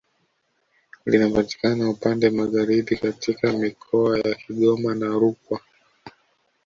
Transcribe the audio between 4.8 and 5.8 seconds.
na Rukwa